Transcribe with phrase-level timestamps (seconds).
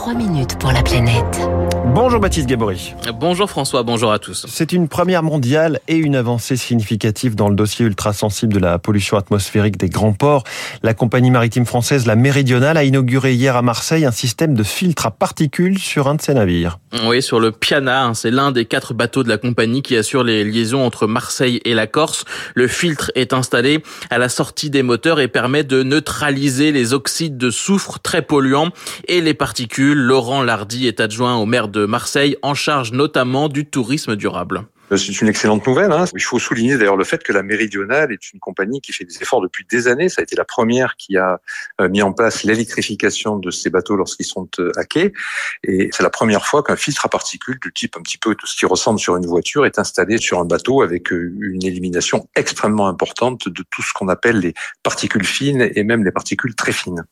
[0.00, 1.46] 3 minutes pour la planète.
[1.94, 2.94] Bonjour Baptiste Gabory.
[3.14, 4.46] Bonjour François, bonjour à tous.
[4.48, 8.78] C'est une première mondiale et une avancée significative dans le dossier ultra sensible de la
[8.78, 10.44] pollution atmosphérique des grands ports.
[10.82, 15.04] La compagnie maritime française La Méridionale a inauguré hier à Marseille un système de filtre
[15.04, 16.78] à particules sur un de ses navires.
[17.06, 20.24] Oui, sur le Piana, hein, c'est l'un des quatre bateaux de la compagnie qui assure
[20.24, 22.24] les liaisons entre Marseille et la Corse.
[22.54, 27.36] Le filtre est installé à la sortie des moteurs et permet de neutraliser les oxydes
[27.36, 28.70] de soufre très polluants
[29.08, 29.90] et les particules.
[30.00, 34.64] Laurent Lardy est adjoint au maire de Marseille en charge notamment du tourisme durable.
[34.92, 35.92] Euh, c'est une excellente nouvelle.
[35.92, 36.06] Hein.
[36.14, 39.22] Il faut souligner d'ailleurs le fait que la Méridionale est une compagnie qui fait des
[39.22, 40.08] efforts depuis des années.
[40.08, 41.40] Ça a été la première qui a
[41.80, 45.12] euh, mis en place l'électrification de ces bateaux lorsqu'ils sont euh, hackés.
[45.64, 48.46] Et c'est la première fois qu'un filtre à particules du type un petit peu tout
[48.46, 52.88] ce qui ressemble sur une voiture est installé sur un bateau avec une élimination extrêmement
[52.88, 57.04] importante de tout ce qu'on appelle les particules fines et même les particules très fines.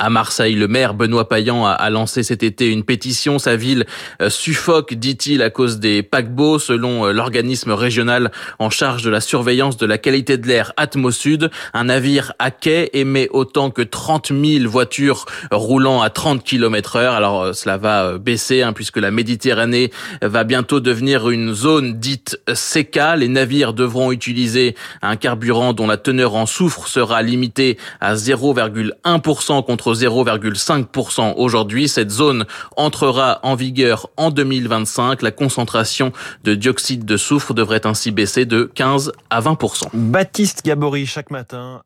[0.00, 3.40] À Marseille, le maire Benoît Payan a lancé cet été une pétition.
[3.40, 3.84] Sa ville
[4.22, 9.20] euh, suffoque, dit-il, à cause des paquebots, selon euh, l'organisme régional en charge de la
[9.20, 11.50] surveillance de la qualité de l'air Atmosud.
[11.74, 17.14] Un navire à quai émet autant que 30 000 voitures roulant à 30 km heure.
[17.14, 19.90] Alors euh, cela va baisser hein, puisque la Méditerranée
[20.22, 23.00] va bientôt devenir une zone dite CK.
[23.16, 29.64] Les navires devront utiliser un carburant dont la teneur en soufre sera limitée à 0,1%
[29.64, 31.88] contre 0,5% aujourd'hui.
[31.88, 35.22] Cette zone entrera en vigueur en 2025.
[35.22, 36.12] La concentration
[36.44, 39.88] de dioxyde de soufre devrait ainsi baisser de 15 à 20%.
[39.92, 41.82] Baptiste Gabory chaque matin